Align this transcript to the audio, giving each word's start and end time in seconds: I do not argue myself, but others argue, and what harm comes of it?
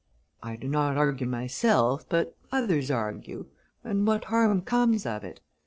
I 0.41 0.55
do 0.55 0.67
not 0.67 0.97
argue 0.97 1.27
myself, 1.27 2.09
but 2.09 2.35
others 2.51 2.89
argue, 2.89 3.45
and 3.83 4.07
what 4.07 4.23
harm 4.23 4.63
comes 4.63 5.05
of 5.05 5.23
it? 5.23 5.41